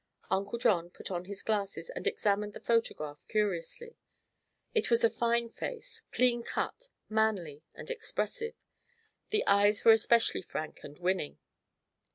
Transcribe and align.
Uncle 0.31 0.57
John 0.57 0.89
put 0.89 1.11
on 1.11 1.25
his 1.25 1.43
glasses 1.43 1.91
and 1.91 2.07
examined 2.07 2.53
the 2.53 2.59
photograph 2.59 3.23
curiously. 3.27 3.97
It 4.73 4.89
was 4.89 5.03
a 5.03 5.11
fine 5.11 5.47
face, 5.49 6.01
clean 6.11 6.41
cut, 6.41 6.89
manly 7.07 7.61
and 7.75 7.87
expressive. 7.91 8.55
The 9.29 9.45
eyes 9.45 9.85
were 9.85 9.91
especially 9.93 10.41
frank 10.41 10.79
and 10.83 10.97
winning. 10.97 11.37